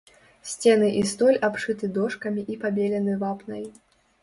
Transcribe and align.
Сцены 0.51 0.87
і 1.01 1.03
столь 1.11 1.37
абшыты 1.49 1.91
дошкамі 1.99 2.41
і 2.55 2.59
пабелены 2.65 3.21
вапнай. 3.23 3.65